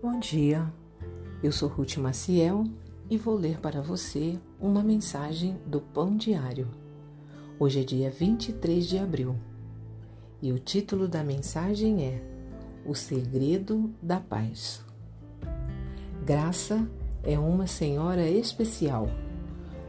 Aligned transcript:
Bom 0.00 0.20
dia, 0.20 0.72
eu 1.42 1.50
sou 1.50 1.68
Ruth 1.68 1.96
Maciel 1.96 2.62
e 3.10 3.18
vou 3.18 3.34
ler 3.34 3.58
para 3.58 3.82
você 3.82 4.38
uma 4.60 4.80
mensagem 4.80 5.58
do 5.66 5.80
Pão 5.80 6.16
Diário. 6.16 6.68
Hoje 7.58 7.80
é 7.80 7.82
dia 7.82 8.08
23 8.08 8.86
de 8.86 8.96
abril 8.96 9.34
e 10.40 10.52
o 10.52 10.58
título 10.60 11.08
da 11.08 11.24
mensagem 11.24 12.04
é 12.04 12.22
O 12.86 12.94
Segredo 12.94 13.92
da 14.00 14.20
Paz. 14.20 14.84
Graça 16.24 16.88
é 17.24 17.36
uma 17.36 17.66
senhora 17.66 18.30
especial. 18.30 19.08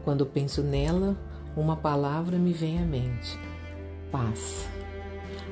Quando 0.02 0.26
penso 0.26 0.60
nela, 0.60 1.16
uma 1.56 1.76
palavra 1.76 2.36
me 2.36 2.52
vem 2.52 2.82
à 2.82 2.84
mente: 2.84 3.38
paz. 4.10 4.68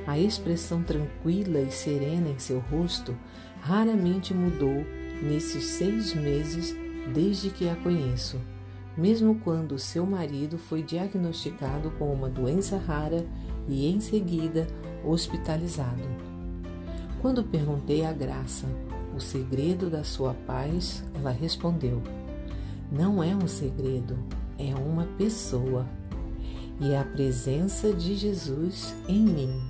A 0.04 0.18
expressão 0.18 0.83
tranquila 0.83 1.61
e 1.61 1.70
serena 1.70 2.29
em 2.29 2.41
seu 2.41 2.59
rosto 2.59 3.16
raramente 3.61 4.33
mudou 4.35 4.85
nesses 5.23 5.65
seis 5.65 6.15
meses 6.15 6.77
desde 7.12 7.51
que 7.51 7.69
a 7.69 7.77
conheço, 7.77 8.41
mesmo 8.97 9.37
quando 9.37 9.79
seu 9.79 10.05
marido 10.05 10.59
foi 10.59 10.83
diagnosticado 10.83 11.91
com 11.93 12.12
uma 12.12 12.29
doença 12.29 12.77
rara 12.77 13.27
e 13.69 13.87
em 13.87 14.01
seguida 14.01 14.67
hospitalizado. 15.05 16.03
Quando 17.21 17.43
perguntei 17.43 18.05
a 18.05 18.12
Graça 18.12 18.67
o 19.19 19.21
segredo 19.21 19.91
da 19.91 20.05
sua 20.05 20.33
paz, 20.33 21.05
ela 21.15 21.31
respondeu: 21.31 22.01
Não 22.91 23.23
é 23.23 23.34
um 23.34 23.48
segredo, 23.48 24.17
é 24.56 24.75
uma 24.75 25.05
pessoa. 25.19 25.87
E 26.81 26.95
a 26.95 27.03
presença 27.03 27.93
de 27.93 28.15
Jesus 28.15 28.95
em 29.09 29.20
mim. 29.20 29.61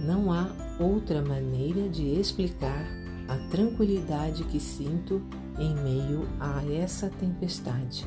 Não 0.00 0.32
há 0.32 0.48
outra 0.78 1.22
maneira 1.22 1.88
de 1.88 2.04
explicar 2.18 2.84
a 3.28 3.36
tranquilidade 3.50 4.44
que 4.44 4.60
sinto 4.60 5.22
em 5.58 5.74
meio 5.74 6.28
a 6.38 6.62
essa 6.70 7.08
tempestade. 7.08 8.06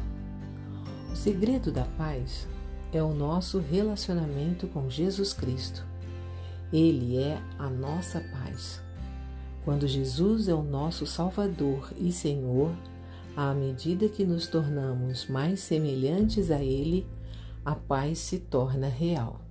O 1.12 1.16
segredo 1.16 1.72
da 1.72 1.86
paz 1.98 2.48
é 2.94 3.02
o 3.02 3.14
nosso 3.14 3.60
relacionamento 3.60 4.68
com 4.68 4.90
Jesus 4.90 5.34
Cristo. 5.34 5.86
Ele 6.72 7.18
é 7.18 7.42
a 7.58 7.70
nossa 7.70 8.22
paz. 8.22 8.82
Quando 9.66 9.88
Jesus 9.88 10.48
é 10.48 10.54
o 10.54 10.64
nosso 10.64 11.06
Salvador 11.06 11.92
e 11.98 12.12
Senhor, 12.12 12.72
à 13.36 13.54
medida 13.54 14.08
que 14.08 14.24
nos 14.24 14.48
tornamos 14.48 15.28
mais 15.28 15.60
semelhantes 15.60 16.52
a 16.52 16.64
Ele, 16.64 17.08
a 17.66 17.76
paz 17.76 18.20
se 18.20 18.40
torna 18.40 18.88
real. 18.88 19.42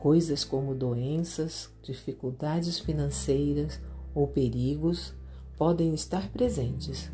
Coisas 0.00 0.44
como 0.44 0.74
doenças, 0.74 1.70
dificuldades 1.82 2.78
financeiras 2.78 3.78
ou 4.14 4.26
perigos 4.26 5.12
podem 5.58 5.92
estar 5.92 6.30
presentes, 6.30 7.12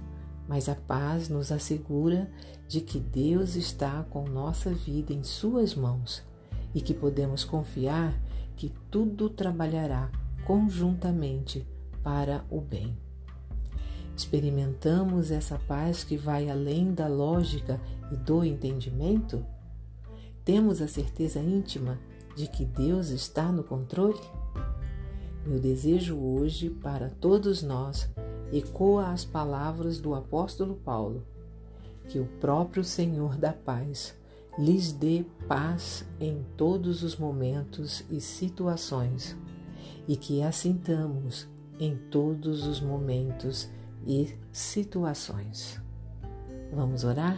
mas 0.49 0.69
a 0.69 0.77
paz 0.77 1.29
nos 1.29 1.51
assegura 1.51 2.31
de 2.69 2.81
que 2.81 3.01
Deus 3.01 3.57
está 3.57 4.05
com 4.05 4.29
nossa 4.29 4.71
vida 4.71 5.13
em 5.13 5.25
Suas 5.25 5.75
mãos 5.75 6.23
e 6.73 6.81
que 6.81 6.95
podemos 6.95 7.43
confiar 7.43 8.17
que 8.55 8.73
tudo 8.89 9.29
trabalhará 9.29 10.09
conjuntamente 10.47 11.67
para 12.05 12.45
o 12.49 12.61
bem. 12.61 12.97
Experimentamos 14.17 15.33
essa 15.33 15.59
paz 15.59 16.05
que 16.05 16.17
vai 16.17 16.49
além 16.49 16.95
da 16.95 17.09
lógica 17.09 17.81
e 18.13 18.17
do 18.17 18.45
entendimento? 18.45 19.45
Temos 20.45 20.81
a 20.81 20.87
certeza 20.87 21.41
íntima 21.41 21.99
de 22.37 22.47
que 22.47 22.67
Deus 22.67 23.09
está 23.09 23.51
no 23.51 23.65
controle? 23.65 24.21
Meu 25.45 25.59
desejo 25.59 26.17
hoje 26.17 26.69
para 26.69 27.09
todos 27.09 27.63
nós 27.63 28.09
ecoa 28.53 29.09
as 29.09 29.25
palavras 29.25 29.99
do 29.99 30.15
apóstolo 30.15 30.77
Paulo: 30.77 31.25
que 32.09 32.21
o 32.21 32.27
próprio 32.39 32.85
Senhor 32.85 33.37
da 33.37 33.53
paz 33.53 34.15
lhes 34.59 34.93
dê 34.93 35.25
paz 35.49 36.05
em 36.21 36.45
todos 36.57 37.03
os 37.03 37.17
momentos 37.17 38.05
e 38.11 38.21
situações, 38.21 39.37
e 40.07 40.17
que 40.17 40.43
assintamos 40.43 41.49
em 41.81 41.97
todos 42.11 42.67
os 42.67 42.81
momentos 42.81 43.69
e 44.07 44.37
situações. 44.53 45.81
Vamos 46.73 47.03
orar? 47.03 47.37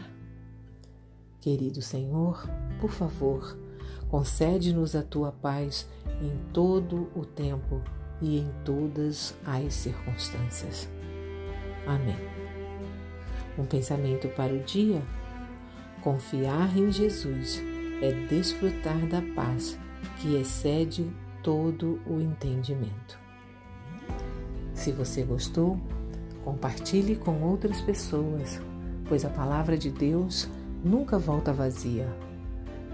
Querido 1.41 1.81
Senhor, 1.83 2.49
por 2.81 2.91
favor, 2.91 3.57
Concede-nos 4.11 4.97
a 4.97 5.03
tua 5.03 5.31
paz 5.31 5.87
em 6.23 6.33
todo 6.53 7.09
o 7.15 7.27
tempo 7.27 7.83
e 8.23 8.39
em 8.39 8.51
todas 8.65 9.35
as 9.45 9.75
circunstâncias. 9.75 10.89
Amém. 11.87 12.17
Um 13.59 13.67
pensamento 13.67 14.29
para 14.29 14.53
o 14.53 14.61
dia? 14.61 15.03
Confiar 16.03 16.77
em 16.77 16.91
Jesus 16.91 17.63
é 18.01 18.13
desfrutar 18.27 19.07
da 19.07 19.21
paz 19.35 19.79
que 20.21 20.37
excede 20.37 21.11
todo 21.43 22.01
o 22.07 22.21
entendimento. 22.21 23.19
Se 24.73 24.91
você 24.91 25.23
gostou, 25.23 25.79
compartilhe 26.45 27.17
com 27.17 27.43
outras 27.43 27.81
pessoas, 27.83 28.61
pois 29.07 29.25
a 29.25 29.29
palavra 29.29 29.77
de 29.77 29.91
Deus 29.91 30.49
nunca 30.83 31.19
volta 31.19 31.53
vazia 31.53 32.09